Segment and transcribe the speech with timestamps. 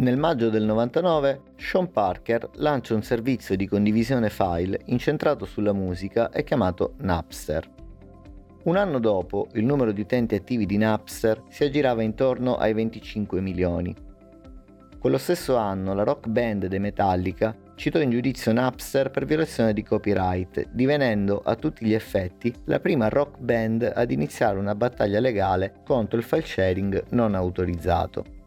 [0.00, 6.30] Nel maggio del 99 Sean Parker lancia un servizio di condivisione file incentrato sulla musica
[6.30, 7.68] e chiamato Napster.
[8.62, 13.40] Un anno dopo il numero di utenti attivi di Napster si aggirava intorno ai 25
[13.40, 13.92] milioni.
[15.00, 19.82] Quello stesso anno la rock band dei Metallica citò in giudizio Napster per violazione di
[19.82, 25.80] copyright, divenendo a tutti gli effetti la prima rock band ad iniziare una battaglia legale
[25.84, 28.37] contro il file sharing non autorizzato.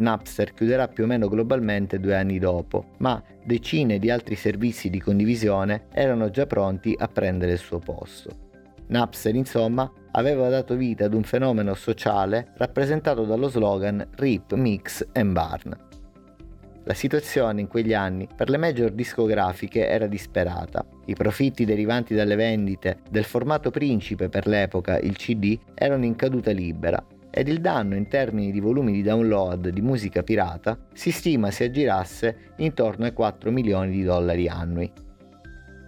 [0.00, 4.98] Napster chiuderà più o meno globalmente due anni dopo, ma decine di altri servizi di
[4.98, 8.48] condivisione erano già pronti a prendere il suo posto.
[8.86, 15.32] Napster, insomma, aveva dato vita ad un fenomeno sociale rappresentato dallo slogan Rip, Mix and
[15.32, 15.76] Barn.
[16.84, 20.82] La situazione in quegli anni per le major discografiche era disperata.
[21.04, 26.52] I profitti derivanti dalle vendite del formato principe per l'epoca, il CD, erano in caduta
[26.52, 31.50] libera ed il danno in termini di volumi di download di musica pirata si stima
[31.50, 34.90] si aggirasse intorno ai 4 milioni di dollari annui.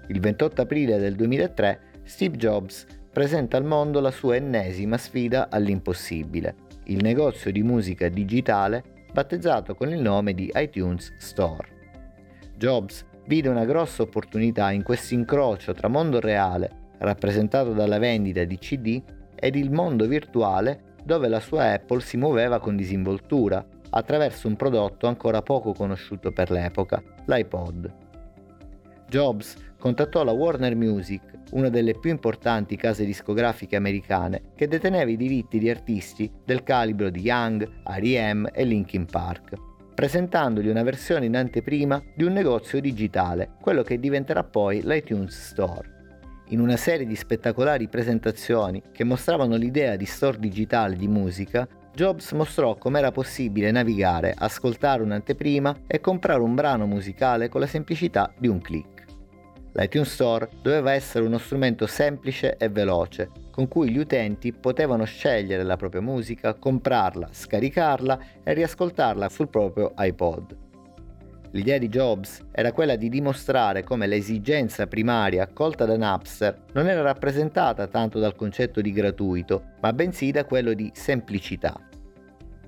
[0.08, 6.54] Il 28 aprile del 2003 Steve Jobs presenta al mondo la sua ennesima sfida all'impossibile,
[6.84, 11.68] il negozio di musica digitale battezzato con il nome di iTunes Store.
[12.56, 18.58] Jobs vide una grossa opportunità in questo incrocio tra mondo reale, rappresentato dalla vendita di
[18.58, 19.02] CD,
[19.34, 25.06] ed il mondo virtuale dove la sua Apple si muoveva con disinvoltura attraverso un prodotto
[25.06, 27.92] ancora poco conosciuto per l'epoca, l'iPod.
[29.08, 35.16] Jobs contattò la Warner Music, una delle più importanti case discografiche americane, che deteneva i
[35.16, 38.48] diritti di artisti del calibro di Young, R.E.M.
[38.52, 39.52] e Linkin Park,
[39.94, 46.01] presentandogli una versione in anteprima di un negozio digitale, quello che diventerà poi l'iTunes Store.
[46.48, 52.32] In una serie di spettacolari presentazioni che mostravano l'idea di store digitale di musica, Jobs
[52.32, 58.32] mostrò come era possibile navigare, ascoltare un'anteprima e comprare un brano musicale con la semplicità
[58.38, 58.92] di un click
[59.72, 65.62] l'iTunes Store doveva essere uno strumento semplice e veloce, con cui gli utenti potevano scegliere
[65.62, 70.56] la propria musica, comprarla, scaricarla e riascoltarla sul proprio iPod.
[71.52, 77.02] L'idea di Jobs era quella di dimostrare come l'esigenza primaria accolta da Napster non era
[77.02, 81.78] rappresentata tanto dal concetto di gratuito, ma bensì da quello di semplicità.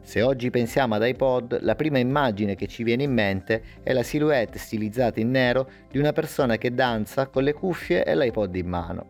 [0.02, 4.02] Se oggi pensiamo ad iPod, la prima immagine che ci viene in mente è la
[4.02, 8.68] silhouette stilizzata in nero di una persona che danza con le cuffie e l'iPod in
[8.68, 9.06] mano.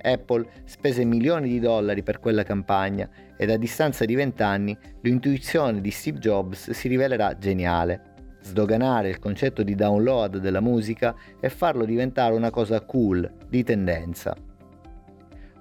[0.00, 3.06] Apple spese milioni di dollari per quella campagna
[3.36, 8.09] ed a distanza di vent'anni l'intuizione di Steve Jobs si rivelerà geniale.
[8.42, 14.34] Sdoganare il concetto di download della musica e farlo diventare una cosa cool, di tendenza.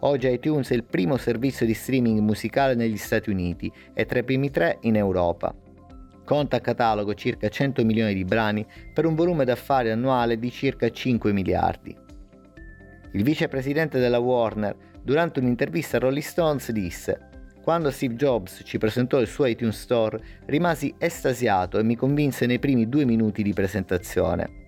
[0.02, 4.24] Oggi iTunes è il primo servizio di streaming musicale negli Stati Uniti e tra i
[4.24, 5.54] primi tre in Europa.
[6.24, 10.90] Conta a catalogo circa 100 milioni di brani per un volume d'affari annuale di circa
[10.90, 11.96] 5 miliardi.
[13.12, 17.29] Il vicepresidente della Warner, durante un'intervista a Rolling Stones, disse
[17.62, 22.60] quando Steve Jobs ci presentò il suo iTunes Store, rimasi estasiato e mi convinse nei
[22.60, 24.60] primi due minuti di presentazione.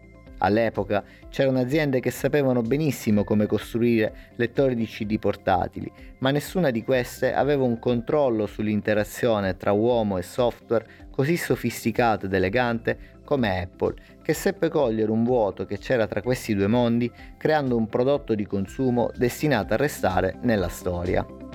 [0.44, 6.84] All'epoca c'erano aziende che sapevano benissimo come costruire lettori di CD portatili, ma nessuna di
[6.84, 13.94] queste aveva un controllo sull'interazione tra uomo e software così sofisticato ed elegante come Apple,
[14.24, 18.46] che seppe cogliere un vuoto che c'era tra questi due mondi creando un prodotto di
[18.46, 21.51] consumo destinato a restare nella storia.